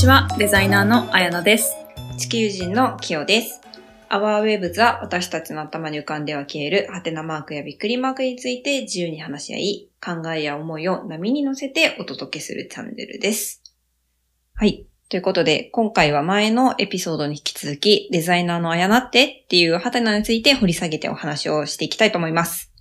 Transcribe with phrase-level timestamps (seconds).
[0.00, 0.28] ちは。
[0.38, 1.76] デザイナーのあやなです。
[2.16, 3.60] 地球人のキヨです。
[4.08, 13.62] アワーウェブズは私たちの頭に浮かんでは消えるハテナマークやびっくりマークについて自由に話し合い、考えや思いを波に乗せてお届けするチャンネルです。
[14.54, 14.86] はい。
[15.10, 22.72] ということで、今回は前のエピソードに引き続き、デザイナーのあやなってっていうハテナについて掘り下げてお話をしていきたいと思います。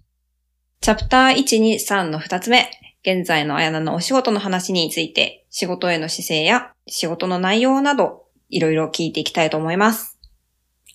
[0.79, 2.71] チャプター1、2、3の2つ目。
[3.01, 10.19] 現在のあやなのお仕事の話について、仕事への姿勢や仕事の内容など、いろいろ聞いていきたいと思います。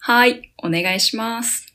[0.01, 0.53] はい。
[0.63, 1.73] お願いします。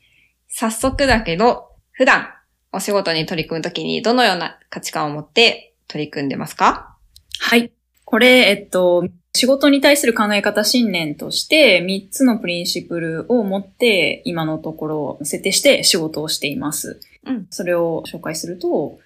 [0.47, 2.29] 早速だけど、普段
[2.71, 6.95] お仕事に取り組むときにどのような価値観を持って取り組んでますか？
[7.39, 7.71] はい。
[8.05, 16.99] これ、えっと、仕事に対する考え方信念として3つのプリンシプルを持って今のところ設定して仕事をしています。
[17.25, 17.47] うん。
[17.49, 18.99] それを紹介すると、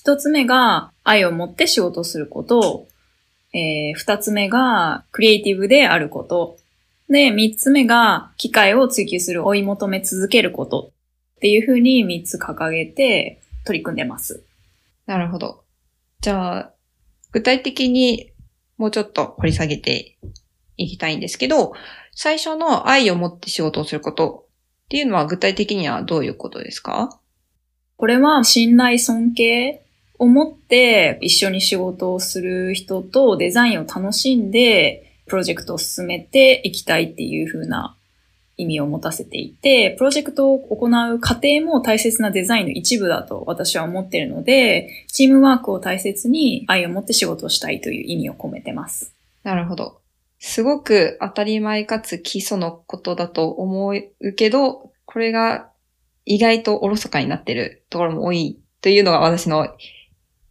[0.00, 2.88] 一つ目が愛を持って仕事をすること、
[3.52, 6.56] えー二つ目がクリエイティブであること、
[7.10, 10.92] で、三つ目が機会を追求する追い求め続けること。
[11.36, 14.42] っていうふうに三つ掲げて取り組んでます。
[15.04, 15.64] なるほど。
[16.22, 16.72] じゃあ、
[17.32, 18.30] 具体的に
[18.78, 20.16] もうちょっと掘り下げて
[20.78, 21.74] いきたいんですけど、
[22.14, 24.46] 最初の愛を持って仕事をすること。
[24.86, 27.20] っていうのは具体的にはどういうことですか？
[27.96, 29.82] これは信頼尊敬
[30.20, 37.96] を持って一緒に仕事をする人とデザインを楽しんでプロジェクトを進めていきたいっていう風な
[38.58, 49.14] 意味を持たせていて、プロジェクトを行う過程も大切なデザインの一部だと私は思っているので、チームワークを大切に愛を持って仕事をしたいという意味を込めてます。
[49.42, 50.00] なるほど。
[50.38, 55.70] すごく当たり前かつ基礎のことだと思うけど、これが
[56.26, 59.74] 意外とおろそかになってるところも多いというのが私の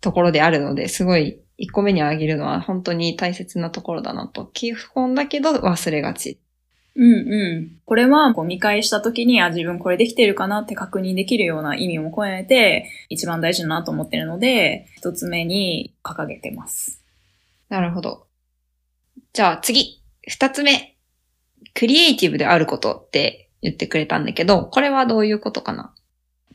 [0.01, 4.45] ところであるので、すごい1個目に挙げるのは本当に大切なところだなと。
[4.53, 6.39] 基本だけど忘れがち。
[6.95, 7.79] うんうん。
[7.85, 17.01] これはこう見返した時に、あ、自分これできてるかなって確認できるような意味も込めて、一番大事だなと思ってるので、一つ目に掲げてます。
[17.69, 18.25] なるほど。
[19.31, 20.95] じゃあ次、二つ目。
[21.73, 25.93] クリエイティブであることって言ってくれたんだけど、これはどういうことかな？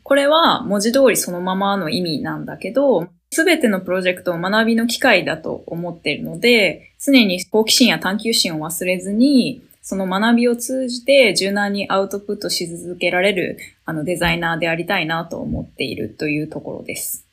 [0.02, 17.26] これは文字通りそのままの意味なんだけど、すべてのプロジェクトを学びの機会だと思っているので、常に好奇心や探求心を忘れずに、その学びを通じて柔軟にアウトプットし続けられるあのデザイナーでありたいなと思っているというところです。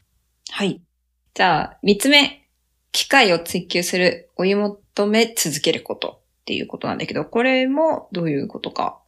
[0.50, 0.82] はい。
[1.34, 2.40] じゃあ、三つ目。
[2.94, 9.00] 機会を追求する、追い求め続けることっていうことなんだけど、これもどういうことか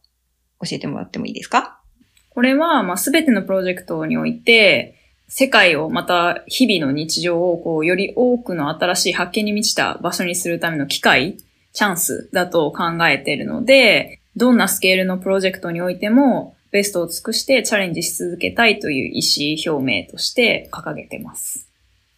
[0.62, 1.82] 教えてもらってもいいですか？
[2.30, 4.93] これは、まあ、すべてのプロジェクトにおいて、
[5.28, 11.38] 世界をまた日々の日常をこう、より多くの新しい発見に満ちた場所にするための機会、
[11.72, 21.68] チャンスだと考えているので、どんなスケールのプロジェクトにおいても、ベストを尽くしてチャレンジし続けたいという意思表明として掲げてます。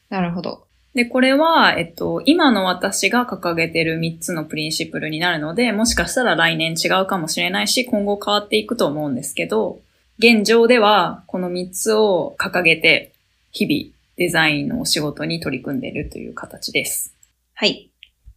[0.08, 0.66] なるほど。
[0.94, 9.80] で、これは、えっと、今の私が掲げてる3つのプリンシプルになるので、もしかしたら来年違うかもしれないし、今後変わっていくと思うんですけど、
[10.18, 13.12] 現状ではこの3つを掲げて、
[13.52, 17.14] 日々デザインのお仕事に取り組んでいるという形です。
[17.54, 17.90] はい。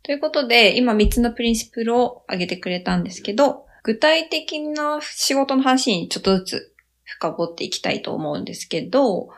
[0.04, 6.74] ということで、今三つのプリンシプルを挙げてくれたんですけど、具体的な仕事の話にちょっとずつ
[7.06, 9.30] 深掘っていきたいと思うんですけど、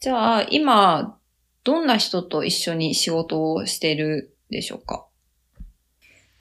[0.00, 1.16] じゃあ今、
[1.62, 5.05] どんな人と一緒に仕事をしてるでしょうか？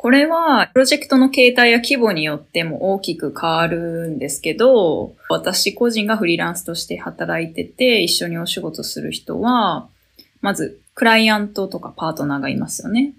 [0.06, 9.88] これは、プロジェクトの形態や規模によっても大きく変わるんですけど、私個人がフリーランスとして働いてて、一緒にお仕事する人は、
[10.42, 13.14] まず、クライアントとかパートナーがいますよね。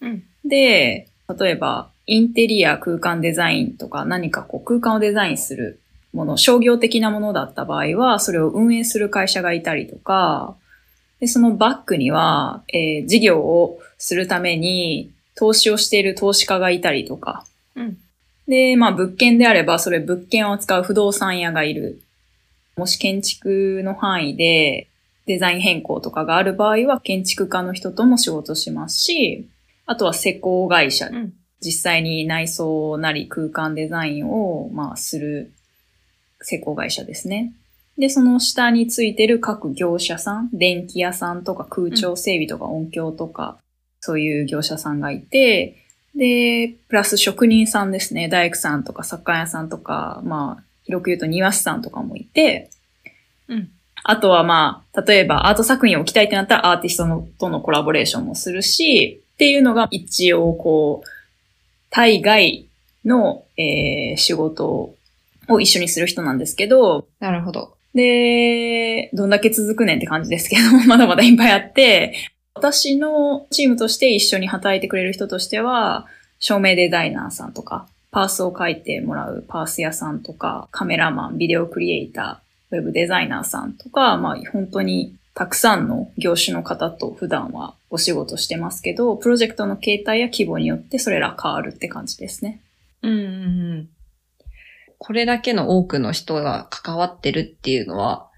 [0.00, 0.24] うん。
[0.44, 1.06] で、
[1.38, 5.78] 例えば、インテリア空間デザインとか何かこう空間をデザインする
[6.12, 10.56] もの、商業的なものだった場合は、それを運営する会社がいたりとか、
[11.20, 17.44] で、そのバックには、えー事業をするために投資をしている投資家がいたりとか、
[17.74, 17.98] うん。
[18.46, 22.00] で、まあ物件であれば、それ物件を扱う不動産屋がいる。
[22.76, 24.88] もし建築の範囲で
[25.26, 29.48] デザイン変更とかがある場合は、建築家の人とも仕事しますし、
[29.86, 31.32] あとは施工会社、うん。
[31.64, 35.52] 実際に内装なり空間デザインを、まあ、する
[36.40, 37.52] 施工会社ですね。
[37.96, 43.58] で、その下についてる各業者さん、電気屋さんとか空調整備とか音響とか、
[44.02, 45.76] そういう業者さんがいて、
[46.14, 48.28] で、プラス職人さんですね。
[48.28, 52.68] 大工さんとか作家屋さんとか、まあ、広く言うと庭師さんとかもいて、
[53.48, 53.70] うん。
[54.04, 61.08] あとはまあ、例えばアート作品を置きたいってなったらアーティストのとのコラボレーションもするし、っていうのが一応こう、
[61.90, 62.66] 対外
[63.04, 64.94] の、えー、仕事
[65.48, 67.76] を一緒にする人なんですけど、なるほど。
[67.94, 76.06] で、どんだけ続くねんって感じですけど、 まだまだいっぱいあって、私のチームとして一緒に働いてくれる人としては、
[76.38, 92.60] 照明デザイナーさんとか、パースを書いてもらうパース屋さんとか、カメラマン、ビデオクリエイター、ウェブデザイナーさんとか、まあ本当にたくさんの業種の方と普段はお仕事してますけど、プロジェクトの形態や規模によってそれら変わるって感じですね。
[93.02, 93.28] うんうんう
[93.76, 93.88] ん。
[94.98, 98.28] これだけの多くの人が関わってるっていうのは、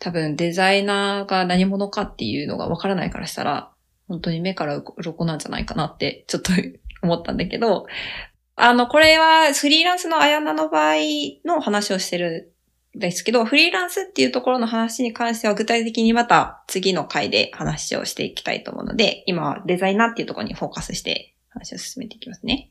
[0.00, 3.70] 多分デザイナーが何者かっていうのがわからないからしたら、
[4.08, 6.52] 本当に目から鱗なんじゃないかなってちょっと
[7.02, 7.86] 思ったんだけど、
[8.56, 10.94] あの、これはフリーランスのあやなの場合
[11.44, 12.52] の話をしてる
[12.96, 22.70] んですけど、フリーランスっていうところの話に関しては具体的にまた次の回で話をしていきたいと思うので、今はデザイナーっていうところにフォーカスして話を進めていきますね。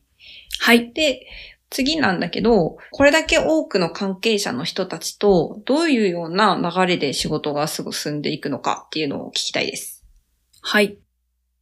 [0.58, 0.92] はい。
[0.92, 1.26] で、
[1.70, 10.04] 次なんだけど、これだけ多くの関係者の人たちとどういうような流れで仕事がすぐ進んでいくのかっていうのを聞きたいです。
[10.60, 10.96] はい。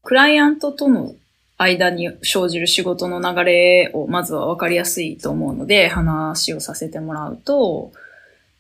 [0.03, 1.15] クライアントとの
[1.59, 7.93] 間に生じる仕事の流れをまずは分かりやすいと思うので話をさせてもらうと、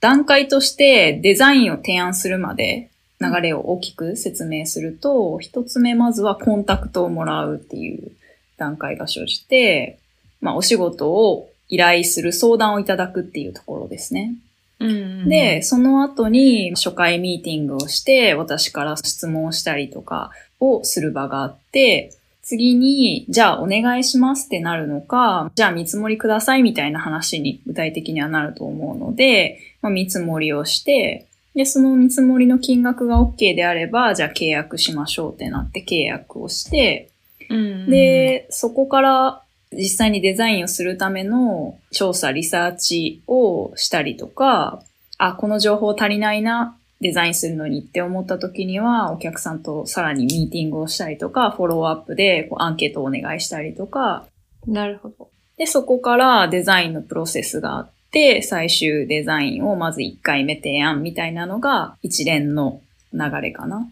[0.01, 2.91] 段階としてデザインを提案するまで
[3.21, 8.13] 流れを大きく説明すると、一つ目まずはコンタクトをもらうっていう
[8.59, 9.99] 段階が生じて、
[10.41, 14.35] まあお仕事を依頼する相談をいただくっていうところですね。
[14.81, 14.93] うんう
[15.25, 20.31] ん、で、その後に初回ミーティングをして、私から質問をしたりとか
[20.61, 22.13] をする場があって、
[22.43, 37.11] 次に、じゃあお願いしますってなるのか、じゃあ見積もりくださいみたいな話に具体的にはなると思うので、まあ、見積もりをして、で、その見積もりの金額が OK であれば、じゃあ契約しましょうってなって契約をして、
[37.51, 39.43] うんで、そこから
[39.73, 44.83] 実際にデザインをするための調査、リサーチをしたりとか、
[45.19, 54.27] あ、この情報足りないなデザインするのにって思った時には、お客さんとさらにミーティングをしたりとか、フォローアップでこうアンケートをお願いしたりとか。
[54.67, 55.29] なるほど。
[55.57, 62.81] で、そこからデザインのプロセスがあって、最終デザインをまず1回目提案みたいなのが一連の
[63.13, 63.89] 流れかな。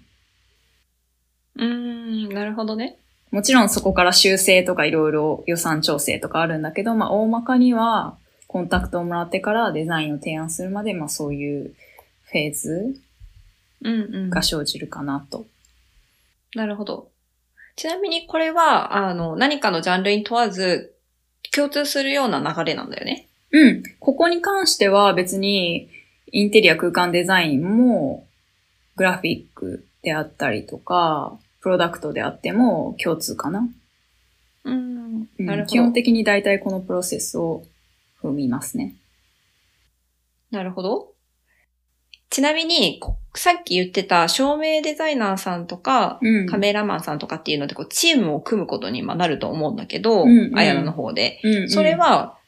[1.56, 2.96] うーん、なるほどね。
[3.30, 11.74] もちろんそこから修正とかいろいろ予算調整とかあるんだけど、まあ大まかにはコンタクトをもらってからデザインを提案するまで、まあそういう
[12.24, 12.96] フェーズ
[14.30, 15.38] が生じるかなと。
[15.38, 15.48] うんうん、
[16.60, 17.08] なるほど。
[17.74, 20.94] ちなみにこれは、あの、何かのジャンルに問わず、
[21.54, 23.28] 共通するような流れなんだよね？
[23.50, 23.82] うん。
[24.00, 25.90] ここに関しては別に、
[26.32, 28.26] インテリア空間デザインも、
[28.96, 33.68] グラフィックであったりとか、プロダクトであっても共通かな。
[34.62, 35.28] うん。
[35.36, 35.66] なるほど。
[35.66, 37.64] 基本的に大体このプロセスを
[38.22, 38.94] 踏みますね。
[40.52, 41.08] なるほど。
[42.30, 43.00] ちなみに、
[43.34, 51.68] さっき言ってた照明デザイナーさんとか、うん、カメラマンさんとかっていうので、こう、チームを組むことになると思うんだけど、あやなの方で、うんうん。
[51.68, 52.38] それは、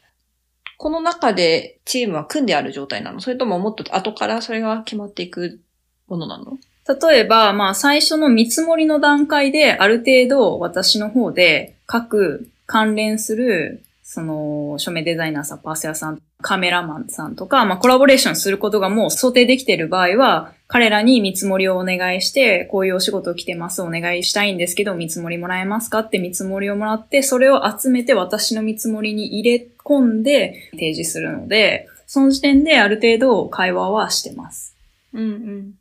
[0.77, 3.21] この中でチームは組んである状態なの？
[3.21, 5.61] それとももっと後からそれが決まっていく
[6.07, 6.57] ものなの？
[6.89, 34.75] 例えば、まあ最初の見積もりの段階である程度私の方で各関連するその、署名デザイナーさん、パーセアさん、カメラマンさんとか、まあ、コラボレーションすることがもう想定できている場合は、彼らに見積もりをお願いして、こういうお仕事来てます、お願いしたいんですけど、見積もりもらえますかって見積もりをもらって、それを集めて私の見積もりに入れ込んで提示するので、その時点である程度会話はしてます。
[35.13, 35.75] うんうん。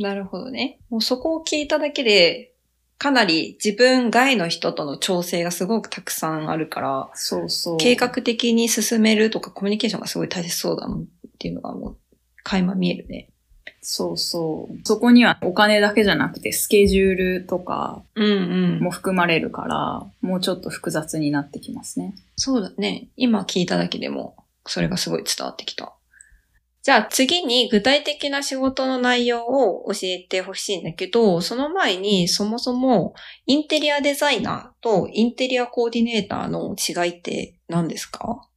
[0.00, 0.80] なるほどね。
[0.88, 2.54] もうそこを聞いただけで、
[2.96, 7.76] かなり自分外の人との調整がすごくたくさんあるから、そうそう。
[7.76, 11.04] 計画的に進めるとかコミュニケーションがすごい大切そうだなっ
[11.38, 11.96] ていうのがもう、
[12.42, 13.28] 垣間見えるね。
[13.82, 14.78] そうそう。
[14.84, 18.02] そこにはお金だけじゃなくてスケジュールとか
[18.80, 22.14] も含まれるから、もうちょっと複雑になってきますね。
[22.36, 23.08] そうだね。
[23.16, 25.92] 今聞いただけでも、それがすごい伝わってきた。
[26.82, 33.14] じゃあ次に具体的な仕事の内容を教えてほしいんだけど、その前にそもそも
[33.46, 38.48] インテリアデザイナーとインテリアコーディネーターの違いって何ですか？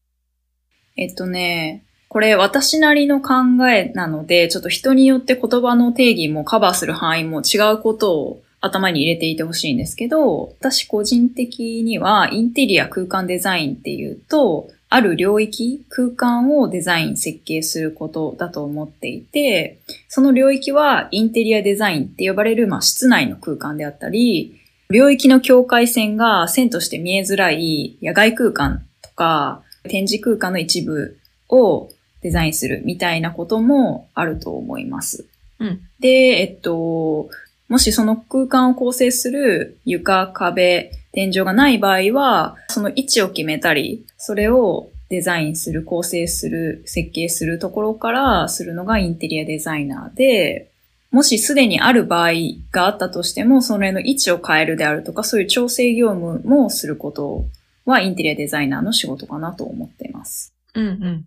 [0.96, 3.34] えっとね、これ私なりの考
[3.68, 31.18] えなので、ちょっと人によって言葉の定義もカバーする範囲も違うことを頭に入れていてほしいんですけど、私個人的にはインテリア空間デザインっていうと、ある領域、空間をデザイン、設計することだと思っていて、その領域はインテリアデザインって呼ばれる、まあ、室内の空間であったり、領域の境界線が線として見えづらい野外空間とか展示空間の一部
[31.50, 31.90] を
[32.22, 35.26] デザインするみたいなこともあると思います。
[35.60, 37.30] うんで、えっと、
[37.68, 50.72] もしその空間を構成する床、壁、天井がない場合は、その位置を決めたり、それをデザインする、構成する、設計するところからするのがインテリアデザイナーで、
[51.12, 52.32] もしすでにある場合
[52.72, 57.46] があったとしても、それの位置を変えるであるとか、そういう調整業務もすること
[57.86, 60.52] はインテリアデザイナーの仕事かなと思っています。
[60.74, 61.26] うんうん。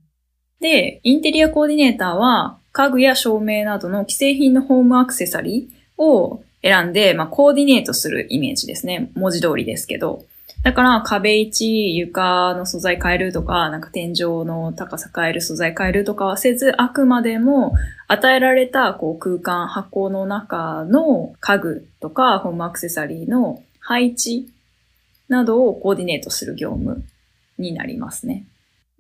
[0.60, 9.10] で、インテリアコーディネーターは家具や照明などの既製品のホームアクセサリーを選んで、まあ、コーディネートするイメージですね。
[9.14, 10.24] 文字通りですけど。
[10.62, 17.74] だから壁位置、床の素材変えるとか、なんか天井の高さ変える、素材変えるとかはせず、あくまでも
[18.08, 24.48] 与えられたこう空間、箱の中の家具とかホームアクセサリーの配置
[25.28, 27.04] などをコーディネートする業務
[27.58, 28.44] になりますね。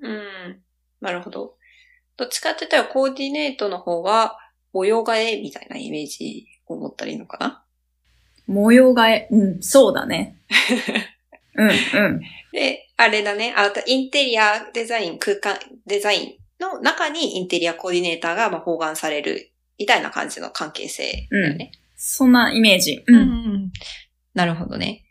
[0.00, 0.60] うん。
[1.00, 1.54] なるほど。
[2.16, 4.38] どっちかって言ったらコーディネートの方は
[4.72, 7.62] 模様替えみたいなイメージを持ったらいいのかな？
[8.46, 10.36] 模様替え、うん、そうだね。
[11.56, 12.20] うん、うん。
[12.52, 13.54] で、あれだね。
[13.56, 21.72] あと、インテリアデザイン、空間デザインの中にインテリアコーディネーターがまあ包含されるみたいな感じの関係性だよね。
[21.96, 23.02] そんなイメージ。
[23.06, 23.12] う。
[23.12, 23.72] うんん。
[24.34, 25.04] なるほどね。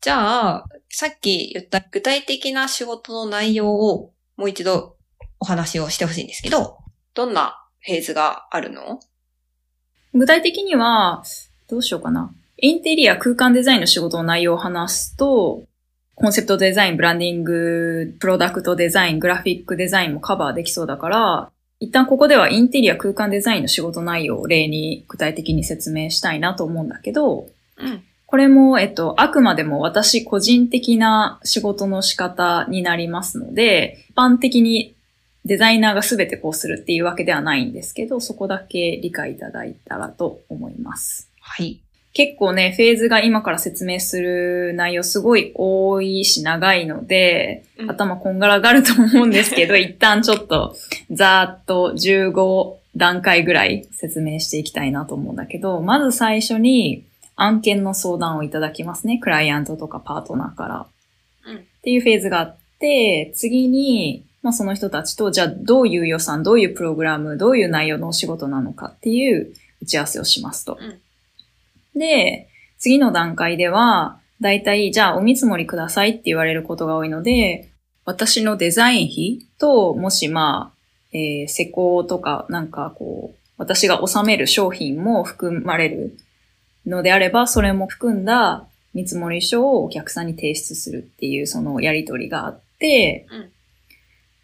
[0.00, 4.96] じゃあ、さっき言った具体的な仕事の内容をもう一度
[5.40, 6.78] お話をしてほしいんですけど、
[7.14, 9.00] どんなフェーズがあるの？
[10.14, 11.22] 具体的には、
[11.68, 12.32] どうしようかな。
[12.58, 15.64] インテリア空間デザインの仕事の内容を話すと、
[16.14, 21.50] コンセプトデザイン、ブランディング、プロダクトデザイン、グラフィックデザインもカバーできそうだから、
[21.80, 28.04] 一旦ここではインテリア空間デザインの仕事内容を例に具体的に説明したいなと思うんだけど、うん。
[28.26, 34.94] これも、えっと、あくまでも私個人的な仕事の仕方になりますので、一般的に
[35.44, 41.30] デザイナーが全てこうするっていうわけではないんですけど、そこだけ理解いただいたらと思います。
[41.40, 41.80] はい。
[42.14, 50.76] 結構ね、フェーズが今から説明する内容すごい多いし長いので、うん頭こんがらがると思うんですけど、 一旦ちょっと
[51.10, 59.18] ざーっと15段階ぐらい説明していきたいなと思うんだけど、まず最初に案件の相談をいただきますね。
[59.18, 60.86] クライアントとかパートナーから。
[61.46, 70.78] うんっていうフェーズがあって、次に、まあ、その人たちと、じゃあどういう予算、どういうプログラム、どういう内容のお仕事なのかっていう打ち合わせをしますと。
[70.80, 70.98] うん
[71.94, 77.68] で、次の段階では、だいたい、じゃあお見積もりくださいって言われることが多いので、
[78.04, 80.78] 私のデザイン費と、もしまあ、
[81.12, 86.16] えー施工とか、なんかこう、私が納める商品も含まれる
[86.86, 93.51] のであれば、それも含んだ見積もり書をお客さんに提出するっていうそのやりとりがあって、うん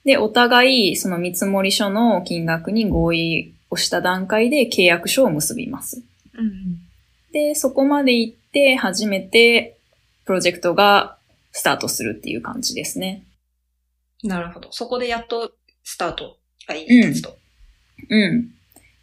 [0.09, 6.03] で、お互いその見積書の金額に合意をした段階で契約書を結びます。
[6.33, 6.79] うん。
[7.31, 9.77] で、そこまで行って初めて
[10.25, 11.19] プロジェクトが
[11.53, 13.23] スタートするっていう感じですね。
[14.23, 14.73] なるほど。
[14.73, 15.53] そこでやっと
[15.85, 17.37] スタートがいい立つと？
[18.09, 18.49] うん。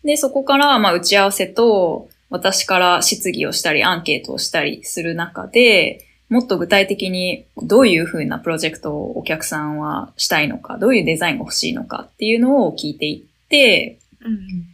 [0.03, 6.03] で、そこから、まあ、打ち合わせと、私から質疑をしたり、アンケートをしたりする中で、
[6.35, 14.67] もっと具体的にどういうふうなプロジェクトをお客さんはしたいのか、どういうデザインが欲しいのかっていうのを聞いていって、うん。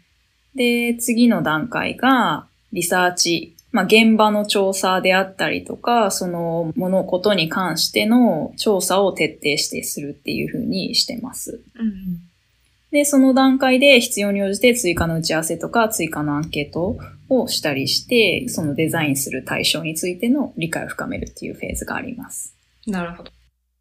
[0.56, 3.56] で、次の段階が、リサーチ。
[3.72, 11.62] まあ、現場の調査であったりとか、その物事に関しての調査を徹底してするっていうふうにしてます。
[11.76, 12.22] うん。
[12.92, 16.98] で、その段階で必要に応じて追加の打ち合わせとか追加のアンケート
[17.32, 22.54] をしたりして、そのデザインする対象についての理解を深めるっていうフェーズがあります。
[22.86, 23.32] なるほど。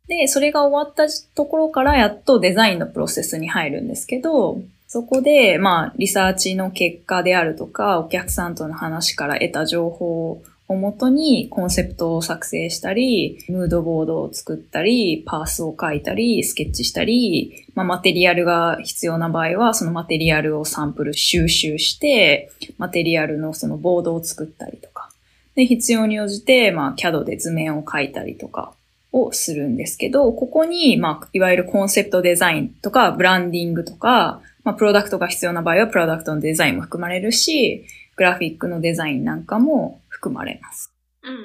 [0.06, 1.04] で、それが終わった
[1.34, 25.10] ところからやっとデザインのプロセスに入るんですけど、そこで、まあ、リサーチの結果であるとか、お客さんとの話から得た情報をもとにコンセプトを作成したり、ムードボードを作ったり、パースを書いたり、スケッチしたり、まあ、マテリアルが必要な場合は、そのマテリアルをサンプル収集して、マテリアルのそのボードを作ったりとか。
[25.56, 28.72] で、必要に応じて、まあ、CAD で図面を書いたりとか
[29.10, 37.84] をするんですけど、ここに、まあ、いわゆるコンセプトデザインとか、ブランディングとか、まあ、プロダクトが必要な場合は、プロダクトのデザインも含まれるし、
[38.14, 40.92] グラフィックのデザインなんかも含まれます。
[41.22, 41.40] うんうん。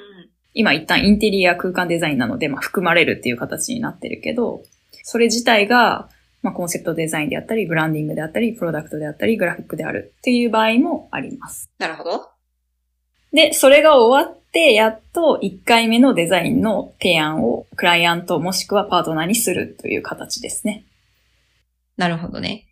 [0.52, 4.62] 今一旦インテリア空間デザインなので、まあ、含まれるっていう形になってるけど、
[5.02, 6.08] それ自体が、
[6.42, 11.70] まあ、コンセプトデザインであったり、ブランディングであったり、プロダクトであったり、グラフィックであるっていう場合もあります。
[11.78, 12.28] なるほど。
[13.32, 20.84] で、それが終わって、やっと1回目のデザインの提案をクライアントもしくはパートナーにするという形ですね。
[21.96, 22.65] なるほどね。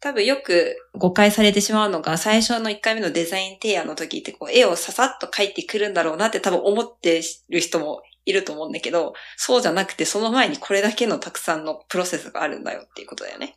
[0.00, 13.56] 多分よく誤解されてしまうのが、最初の1回目のデザイン提案の時ってこう絵をささっと描いてくるんだろうなって多分思ってる人もいると思うんだけど、そうじゃなくてその前にこれだけのたくさんのプロセスがあるんだよっていうことだよね。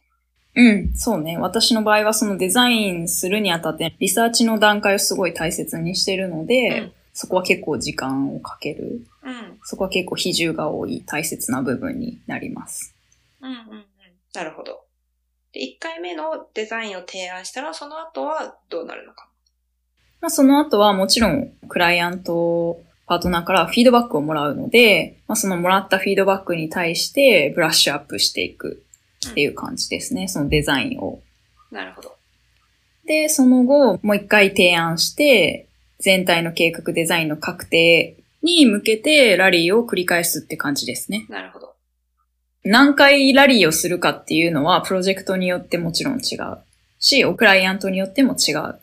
[0.56, 1.38] うん、そうね。
[1.38, 9.02] 私の場合はそのデザインするにあたって、リサーチの段階をすごい大切にしてるので、うんそこは結構時間をかける。
[9.24, 9.60] うん。
[9.64, 12.96] そこは結構比重が多い大切な部分になります。
[13.42, 13.86] うんうんうん。
[14.34, 14.80] なるほど。
[15.54, 19.28] で、1回目のデザインを提案したら、その後はどうなるのか。
[20.22, 28.84] まあ、その後はもちろんクライアント、パートナーからフィードバックをもらうので、まあ、そのもらったフィードバックに対してブラッシュアップしていく
[29.30, 30.28] っていう感じですね。
[30.28, 31.22] そのデザインを。
[31.72, 32.16] なるほど。
[33.06, 35.68] で、その後、もう一回提案して、
[36.00, 41.26] 全体の計画デザインの確定に向けてラリーを繰り返すって感じですね。
[41.30, 41.74] なるほど。
[42.64, 46.58] 何回ラリーをするかっていうのは、プロジェクトによってもちろん違う
[47.00, 48.80] し、クライアントによっても違う。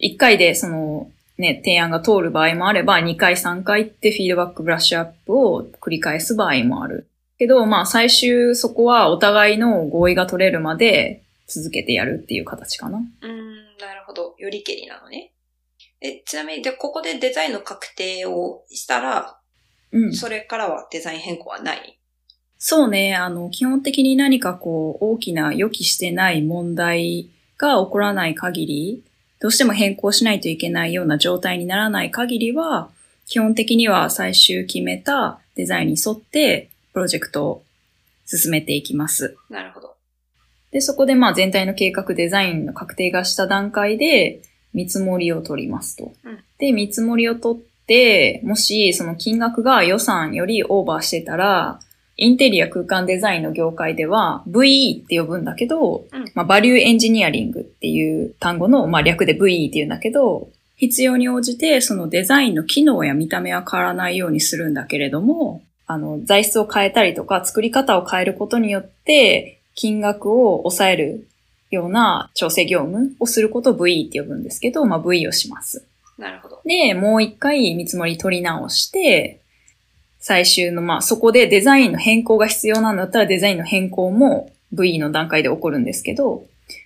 [0.00, 7.06] 1回でその、ね、提案が通る場合もあれば、2回3回ってフィードバックブラッシュアップを繰り返す場合もある。
[7.38, 12.98] けど、まあ最終そこはお互いの合意が取れるまで続けてやるっていう形かな。
[12.98, 14.34] うーん、なるほど。
[14.38, 15.30] よりけりなのね。
[16.00, 19.38] え、ちなみに、で、ここでデザインの確定をしたら、
[19.92, 20.12] うん。
[20.12, 21.98] それからはデザイン変更はない？
[22.58, 23.14] そうね。
[23.14, 29.02] あの、基本的に何かこう、大きな予期してない問題が起こらない限り、
[29.40, 32.90] どうしても変更しないといけないような状態にならない限りは、
[33.26, 37.62] 基本的には最終決めたデザインに沿って、プロジェクトを
[38.26, 39.36] 進めていきます。
[39.48, 39.94] なるほど。
[40.72, 44.42] で、そこでまあ全体の計画デザインの確定がした段階で
[44.74, 46.12] 見積もりを取りますと。
[46.24, 51.78] うんで、見積もりを取って、もしその金額が予算よりオーバーしてたら、
[52.20, 71.28] インテリア空間デザインの業界では VE って呼ぶんだけど、うんまあ、バリューエンジニアリングっていう単語の、まあ、略で VE って言うんだけど、必要に応じてそのデザインの機能や見た目は変わらないようにするんだけれども、あの、材質を変えたりとか作り方を変えることによって、金額を抑える
[71.70, 75.86] ような調整業務をすることを VE って呼ぶんですけど、まあ VE をします。
[76.18, 76.60] なるほど。
[76.64, 79.40] で、もう一回見積もり取り直して、
[80.28, 86.44] 最終の、まあそこでデザインの変更が必要なんだったらデザインの変更も VE の段階で起こるんですけど、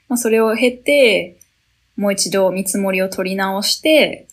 [0.09, 1.41] まあそれを経て、
[1.97, 4.29] もう一度見積もりを取り直して、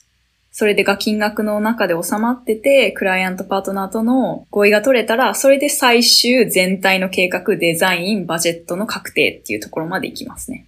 [0.51, 10.67] それでが金額の中で収まってて、クライアントパートナーとの合意が取れたら、それで最終全体の計画、デザイン、バジェットの確定っていうところまで行きますね。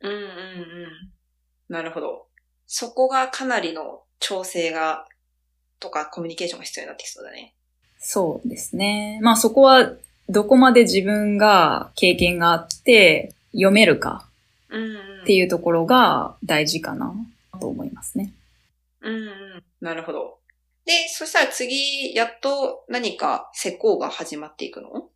[0.00, 0.28] うんうんうん。
[1.68, 2.28] なるほど。
[2.68, 5.06] そこがかなりの調整が、
[5.80, 7.54] とかコミュニケーションが必要になってきそうだね。
[8.00, 9.20] そうですね。
[9.22, 9.92] まあそこは
[10.28, 14.26] どこまで自分が経験があって読めるか。
[15.22, 17.12] っていうところが大事かな
[17.60, 18.32] と思いますね。
[19.00, 19.30] うんうん。
[19.80, 20.38] なるほど。
[20.86, 25.08] で、そしたら次、やっと何か施工が始まっていくの？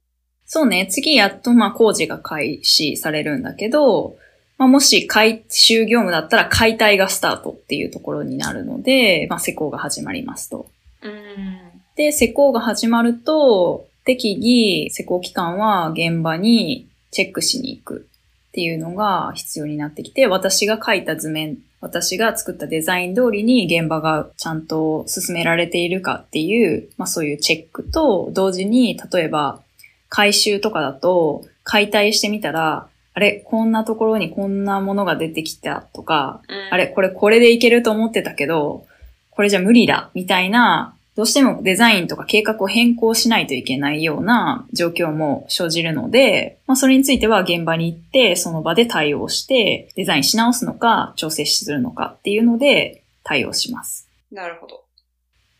[0.44, 0.88] そうね。
[0.90, 4.16] 次やっとまあ工事が開始されるんだけど、
[4.59, 10.68] まあ、もし回収業務だったら解体がスタートっていうところになるので、まあ施工が始まりますと。
[11.01, 11.63] うん。
[11.96, 18.09] で、施工が始まると、適宜施工機関は現場にチェックしに行く
[18.48, 29.61] っていうのが必要になってきて、私が書いた図面、私が作ったデザイン通りに現場がちゃんと進められているかっていう、まあそういうチェックと、同時に、例えば
[30.09, 38.87] 回収とかだと解体してみたら、あれ、こんなところにこんなものが出てきたとか、あれ、これこれでいけると思ってたけど、
[39.30, 54.09] これじゃ無理だ、みたいな、どうしてもデザインとか計画を変更しないといけないような状況も生じるので、まあそれについては現場に行って、その場で対応して、デザインし直すのか、調整するのかっていうので対応します。
[54.33, 54.83] なるほど。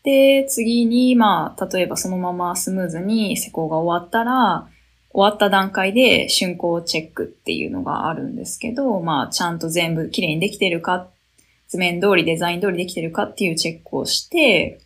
[0.03, 4.67] で、次に、まあ、例えばそのままスムーズに施工が終わったら、
[5.11, 11.07] 終わった段階で竣工チェックっていうのがあるんですけど、まあ、ちゃんと全部きれいにできてるか、
[11.69, 14.84] 図面通り、デザイン通りできてるかっていうチェックをして、うん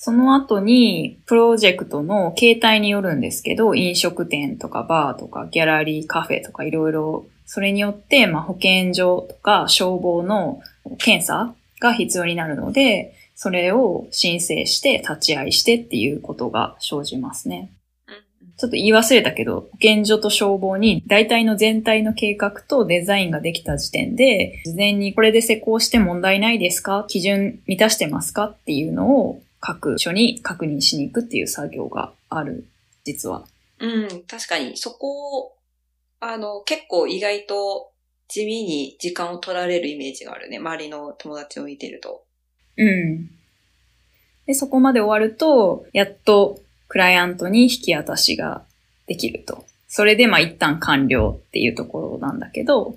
[0.00, 10.60] その後に、プロジェクトの形態によるんですけど、飲食店とかバーとかギャラリー、カフェとかいろいろ、それによって、まあ、保健所とか消防の
[10.98, 17.72] 検査が必要になるので、それを申請して立ち会いしてっていうことが生じますね。
[18.06, 18.14] うん。
[18.56, 27.04] ちょっと言い忘れたけど、保健所と消防に大体の全体の計画とデザインができた時点で、事前にこれで施工して問題ないですか？
[27.08, 28.44] 基準満たしてますか？
[28.44, 32.66] っていうのを各所に確認しに行くっていう作業がある、
[33.04, 33.46] 実は。
[33.80, 35.56] うん、確かに、そこを、
[36.20, 37.92] あの、結構意外と
[38.28, 40.58] 地味に時間を取られるイメージがあるね。
[40.58, 42.24] 周りの友達を見てると。
[42.76, 43.30] うん。
[44.46, 48.64] で、そこまで終わると、やっとクライアントに引き渡しが
[49.06, 49.64] できると。
[49.88, 52.96] それで、まあ一旦完了っていうところなんだけど、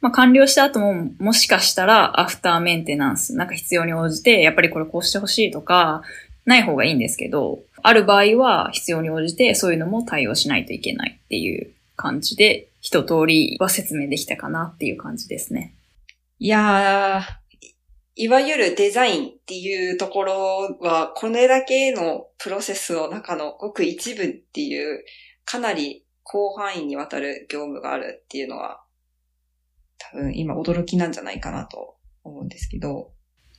[0.00, 6.02] まあ完了した後も、もしかしたらアフターメンテナンス、なんか必要に応じて、やっぱりこれこうしてほしいとか、
[6.44, 15.74] ない方がいいんですけど、ある場合は必要に応じてそういうのも対応しないといけないっていう感じで、一通りは説明できたかなっていう感じですね。
[16.38, 17.46] いやー、
[18.14, 25.04] いわゆるデザインっていうところは、これだけのプロセスの中のごく一部っていう、
[25.44, 28.80] かなり広範囲にわたる業務があるっていうのは、
[30.12, 33.10] 多分今驚きなんじゃないかなと思うんですけど。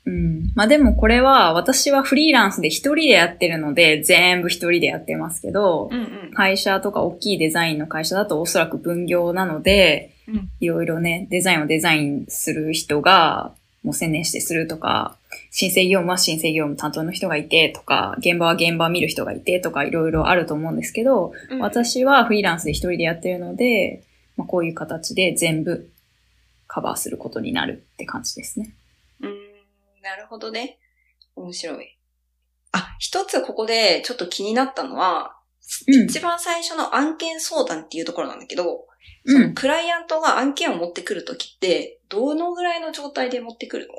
[0.06, 0.52] うん。
[0.56, 5.98] まあでもこれは私はフリーランスで一人でやってるので全部一人でやってますけど、んう
[6.30, 6.32] ん。
[6.34, 15.18] 会社とか大きいデザインの会社だとおそらく分業なので、うんいろいろね、デザインをデザインする人が、もう専念してするとか、
[15.52, 24.04] 申請業務は申請業務担当の人がいてとか、現場は現場見る人がいてとか、いろいろあると思うんですけど、うん、私はフリーランスで一人でやってるので、
[24.36, 25.90] まあ、こういう形で全部
[26.68, 28.74] カバーすることになるって感じですね。
[29.22, 29.32] うーん、
[30.02, 30.80] なるほどね。
[31.36, 31.98] 面白い。
[32.72, 35.34] あ、一つここでちょっと気になったのは、
[35.88, 38.86] うん一番最初の案件相談っていうところなんだけど、
[39.26, 43.94] うんそのクライアントが案件を持ってくるときって、どのぐらいの状態で持ってくるの？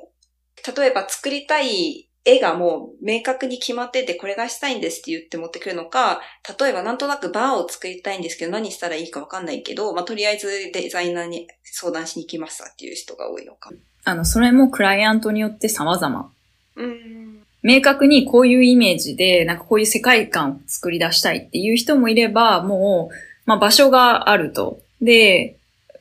[0.75, 6.21] 例えば作りたい絵がもう明確に決まっててこれがしたいんですって言って持ってくるのか、
[6.59, 13.71] 例えばなんとなくバーを作りたいんですけど何したらいいかわかんないけど、まあ、とりあえずデザイナーに相談しに来ましたっていう人が多いのか。
[14.05, 16.31] あの、それもクライアントによって様々。
[16.77, 17.43] うーん。
[17.63, 23.15] 明確にこういうイメージで、なんかこういう世界観を作り出したいっていう人もいれば、もう、
[23.47, 24.81] まあ場所があると。
[25.03, 25.57] で、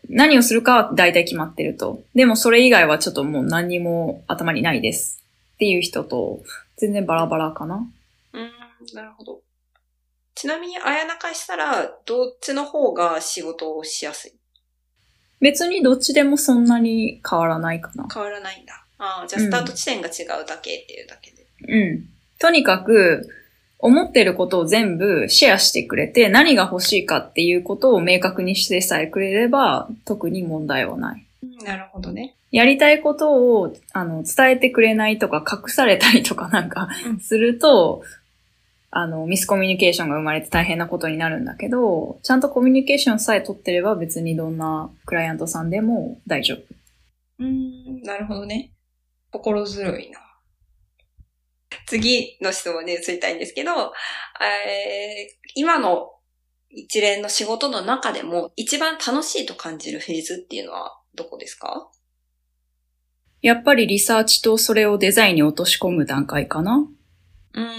[0.10, 2.02] 何をするかは大体決まってると。
[2.16, 5.22] でもそれ以外はちょっともう何にも頭にないです。
[5.58, 6.44] っていう人と、
[6.78, 7.88] 全然バラバラかな。
[8.34, 8.52] うーん、
[8.94, 9.42] なるほど。
[10.36, 14.34] ちなみに、あやなかしたら、どっちの方が仕事をしやすい？
[15.42, 18.08] 別にどっちでもそんなに変わらないかな。
[18.14, 18.86] 変わらないんだ。
[19.00, 21.48] ああ、じゃあスタート地点が違うだけっていうだけで。
[21.68, 22.10] うん。
[22.38, 23.28] とにかく、
[23.80, 31.28] 思ってることを全部シェアしてくれて、何が欲しいかっていうことを明確にしてさえくれれば、特に問題はない。
[31.64, 32.36] なるほどね。
[32.52, 38.04] やりたいことを、あの、伝えてくれないとか、隠されたりとかなんかうん、すると、
[38.90, 46.60] あの、ミスコミュニケーションが生まれて大変なことになるんだけど、ちゃんとコミュニケーションさえ取ってれば別にどんなクライアントさんでも大丈夫。
[47.40, 48.72] うーん、なるほどね。
[49.32, 50.20] 心強いな。
[51.86, 56.12] 次の質問に移りたいんですけど、えー今の
[56.70, 61.90] 一連の仕事の中でも一番楽しいと感じるフェーズっていうのはどこですか？
[63.42, 66.88] やっぱりリサーチとそれをデザインに落とし込む段階かな
[67.54, 67.66] うん。
[67.66, 67.70] っ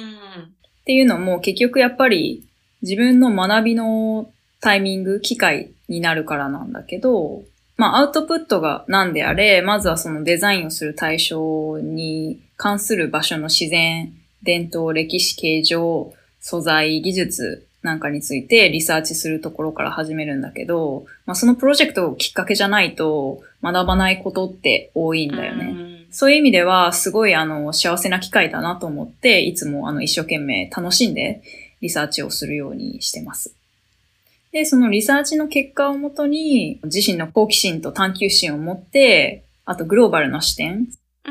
[0.85, 2.45] ていうのも結局やっぱり
[2.83, 7.43] 自分の学びのタイミング、機会になるからなんだけど、
[7.77, 25.73] まあアウトプットが何であれ、まずはそのデザインをする対象に関する場所の自然、伝統、歴史、形状、素材、技術なんかについてリサーチするところから始めるんだけど、まあそのプロジェクトをきっかけじゃないと学ばないことって多いんだよね。
[25.73, 26.07] ね。
[26.11, 31.43] そういう意味では、すごいあの、幸せな機会だなと思って、いつもあの、一生懸命楽しんで
[31.81, 33.55] リサーチをするようにしてます。
[34.53, 40.89] で、そのリサーチの結果をもとに、自身の好奇心と探求心を持って、あとグローバルな視点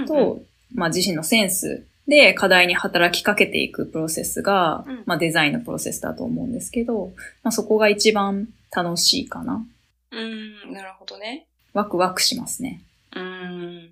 [0.07, 0.41] と、うんうん
[0.73, 7.11] まあ自身のセンスで課題に働きかけていくプロセスが、うんまあデザインのプロセスだと思うんですけど、
[7.43, 9.65] まあそこが一番楽しいかな。
[10.11, 11.47] うーん、なるほどね。
[11.73, 12.81] ワクワクしますね。
[13.15, 13.89] うーん。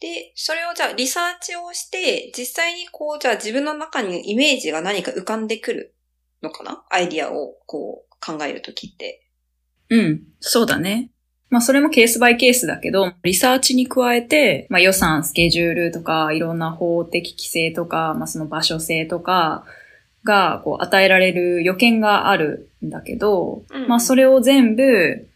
[0.00, 5.94] で、それをじゃあリサーチをして、実際にこう、じゃあ自分の中にイメージが何か浮かんでくる
[6.42, 6.84] のかな？
[6.90, 9.22] アイディアをこう考えるときって。
[9.88, 11.10] うん、そうだね。
[11.54, 19.64] まあそれもケースバイケースだけど、リサーチに加えて、まあ予算、スケジュールとか、いろんな法的規制とか、まあその場所性とか
[20.24, 25.28] が、こう与えられる予見があるんだけど、うんまあそれを全部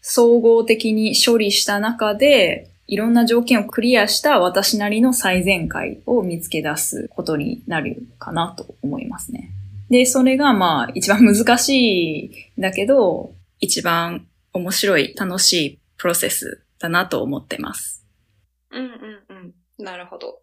[0.00, 9.50] 総合的に処理した中で、いろんな条件をクリアした私なりの最善解を見つけ出すことになるかなと思いますね。
[9.90, 14.24] で、それがまあ一番難しいんだけど、一番
[14.58, 18.04] 面白い、楽しいプロセスだなと思ってます。
[18.70, 18.92] うんうん
[19.28, 19.34] う
[19.82, 19.84] ん。
[19.84, 20.40] なるほど。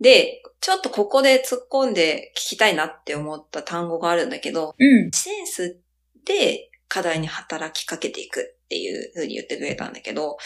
[0.00, 5.10] で、ちょっとここで突っ込んで聞きたいなって思った単語があるんだけど、うん。
[5.10, 5.80] センス
[6.24, 10.36] で課題に働きかけていくっていうふうに言ってくれたんだけど、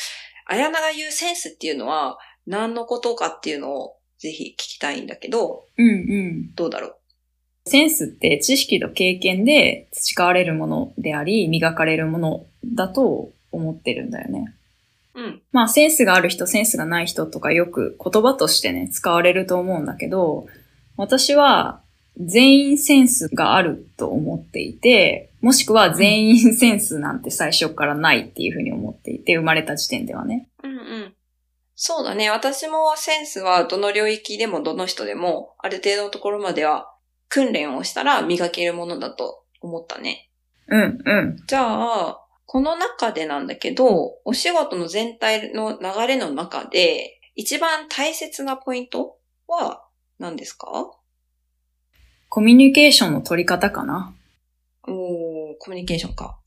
[0.46, 6.54] 綾菜が言うセンスっていうのは何のことかっていうのをぜひ聞きたいんだけど、うんうん。
[6.54, 6.96] どうだろう？
[7.70, 14.52] センスって知識と経験で培われるものであり、磨かれるものだと思ってるんだよね。
[15.14, 15.42] うん。
[15.52, 20.46] まあ、センスがある人、センスがない人とかよく言葉としてね、使われると思うんだけど、
[20.96, 21.80] 私は
[22.18, 30.48] 全員センスがあると思っていて、もしくは全員センスなんて最初からないっていうふうに思っていて、生まれた時点ではね。
[30.64, 31.14] うんうん。
[31.76, 32.30] そうだね。
[32.30, 36.92] 私もセンスはどの領域でもどの人でも、ある程度のところまでは
[37.30, 40.28] 訓練をしたら磨けるものだと思ったね。
[40.68, 41.42] うん、うん。
[41.46, 49.16] じゃあ、この中でなんだけど、お仕事の全体の流れの中で、一番大切なポイント
[49.46, 49.84] は
[50.18, 50.92] 何ですか？
[52.28, 54.12] コミュニケーションの取り方かな。
[54.86, 56.38] おー、コミュニケーションか。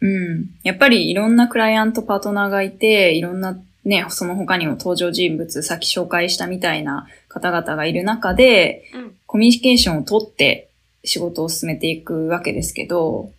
[0.00, 0.50] うん。
[0.64, 9.14] やっぱりいろんなクライアントパートナーがいて、いろんなね、その他にも登場人物、さっき紹介したみたいな方々がいる中で、うん。
[9.26, 10.68] コミュニケーションをとって
[11.04, 13.30] 仕事を進めていくわけですけど、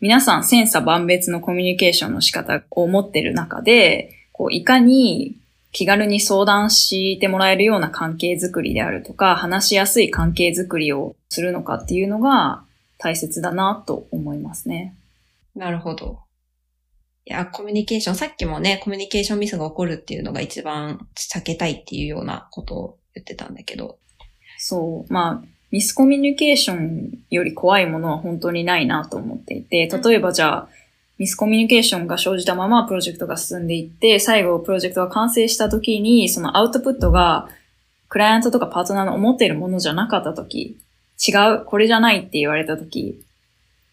[0.00, 5.36] 皆さん千差万別のコミュニケーションの仕方を持ってる中で、こういかに
[5.72, 12.62] 気軽に相談してもらえるような関係づくりであるとか、話しやすい関係づくりをするのかっていうのが
[12.96, 14.94] 大切だなと思いますね。
[15.54, 16.20] なるほど。
[17.30, 23.98] いや、コミュニケーション、さっきもね、コミュニケーションミスが起こるっていうのが一番避けたいっていうようなことを言ってたんだけど。
[24.58, 25.12] そう。
[25.12, 30.68] まあ、ミスコミュニケーションより怖いものは本当にないなと思っていて、例えばじゃあ、
[31.18, 37.48] ミスコミュニケーションが生じたままプロジェクトが進んでいって、最後プロジェクトが完成した時に、そのアウトプットが、
[38.08, 40.78] クライアントとかパートナーの思っているものじゃなかった時、
[41.24, 43.20] 違う、これじゃないって言われた時、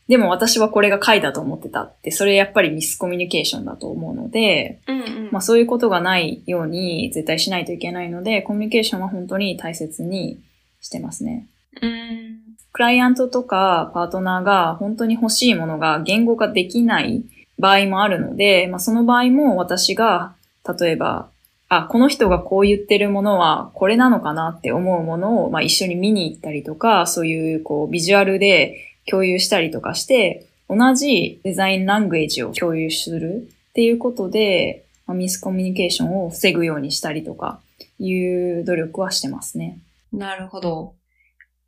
[0.07, 10.39] でも私はこれが回だと思ってたって、それやっぱりミスコミュニケーションだと思うので、うんうんまあそういうことがないように絶対しないといけないので、コミュニケーションは本当に大切に
[10.79, 11.47] してますね。
[11.81, 12.39] うん。
[12.71, 17.23] クライアントとかパートナーが本当に欲しいものが言語化できない
[17.59, 20.35] 場合もあるので、まあその場合も私が、
[20.79, 21.29] 例えば、
[21.69, 37.61] あ、この人がこう言ってるものはこれなのかなって思うものを、まあ一緒に見に行ったりとか、そういうこうビジュアルで共有したりとかして、同じデザインラングエージを共有するっていうことで、まあミスコミュニケーションを防ぐようにしたりとか
[37.99, 39.79] いう努力はしてますね。
[40.11, 40.95] なるほど。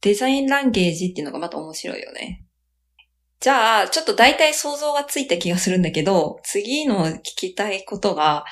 [0.01, 2.43] デザインランゲージっていうのがまた面白いよね。
[3.39, 8.45] じゃあ、ちょっと大体想像がついた気がするんだけど、次の聞きたいことが、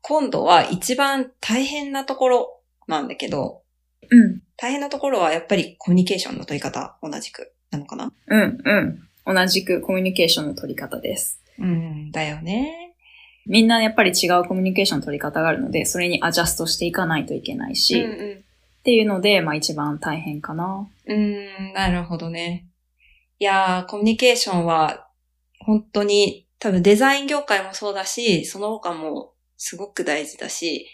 [0.00, 3.62] 今度は一番大変なところなんだけど、
[4.10, 4.42] うん。
[4.56, 8.12] 大変なところはやっぱりコミュニケーションの取り方同じくなのかな？
[8.28, 9.34] うん、うん。
[9.34, 11.40] 同じくコミュニケーションの取り方です。
[11.58, 12.94] うん、だよね。
[13.46, 18.44] みんなやっぱり違うコミュニケーションの取り方があるので、それにアジャストしていかないといけないし、うんっう
[18.84, 20.64] ていうので、まあ一番大変かな。
[20.66, 20.90] ん。
[21.06, 22.66] うん、なるほどね。
[23.38, 25.08] いやー、コミュニケーションは
[25.60, 30.86] 本当に多分デザイン業界もそうだし、その他もすごく大事だし、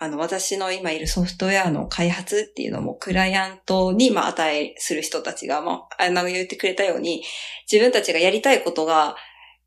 [0.00, 7.22] あの、私の今いるソフトウェアの開発っていうのも、クライアントに、まあ、値えする人たちが、まあ、あの、言ってくれたように、
[7.70, 9.16] 自分たちがやりたいことが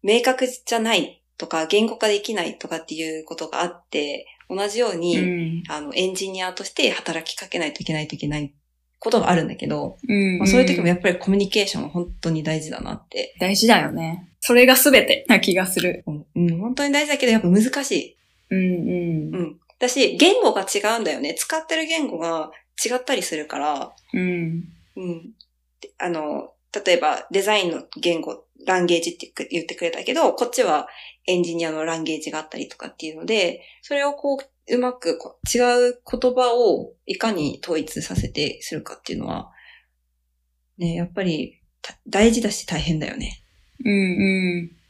[0.04, 5.64] 明確じゃないとか、言語化できないとかっていうことがあって、同じように、うん。
[5.70, 8.54] あの、エンジニアとして働きかけないといけないといけない
[9.00, 13.36] ことがあるんだけど、うん、まあ、そういう時もやっぱりコミュニケーションは本当に大事だなって。
[13.40, 14.30] 大事だよね。
[14.40, 16.04] それが全てな気がする。
[16.36, 18.18] うん、本当に大事だけど、やっぱ難しい。
[18.52, 19.36] うん、うん。
[19.36, 19.60] うん。
[19.82, 21.34] だし、言語が違うんだよね。
[21.34, 22.52] 使ってる言語が
[22.84, 24.64] 違ったりするから、うん。
[24.96, 25.34] うん。
[25.82, 26.54] であの、
[26.86, 30.88] 例えばデザインの言語、ランゲージって言ってくれたけど、こっちは
[31.28, 39.52] エンジニアのランゲージがあったりとかっていうので、それをこう、うまくこう違う言葉をいかに統一させてするかっていうのは、
[40.78, 43.44] ね、やっぱりた大事だし大変だよね。
[43.84, 44.81] うん、うん。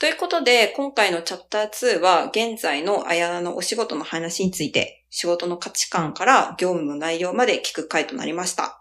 [0.00, 8.80] ということで、今回のチャプター2は、現在のあやなのお仕事の話について、仕事の価値観から業務の内容まで聞く回となりました。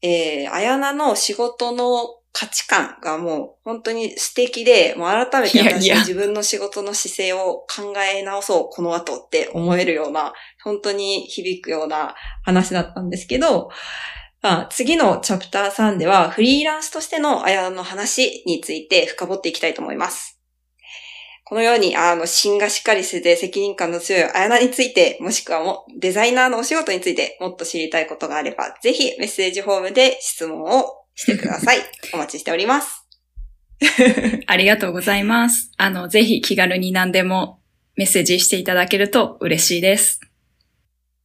[0.00, 10.32] えー、あやなの仕事の価値観がもう本当に素敵で、もう改めて私は自分の仕事の姿勢を考え直そう、この後って思えるような、
[10.64, 13.68] 本当に響くような話だったんですけど、
[14.40, 20.38] まあ、次のチャプター3ではフリーランスとしてのあやの話について深掘っていきたいと思います。
[21.48, 31.78] このように、あの、芯がしっかりしてて責任感の強いあやなについて、もしくはもデザイナーのお仕事についてもっと知りたいことがあれば、ぜひメッセージフォームで質問をしてください。
[32.12, 33.06] お待ちしております。
[34.46, 35.72] ありがとうございます。
[35.78, 37.60] あの、ぜひ気軽に何でも
[37.96, 40.20] メッセージしていただけると嬉しいです。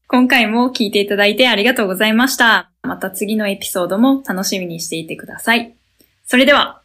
[0.08, 2.73] 今回も聞いていただいてありがとうございました。
[2.84, 5.74] また次のエピソードも楽しみにしていてください。
[6.26, 6.82] それでは。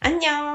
[0.00, 0.52] アンニョン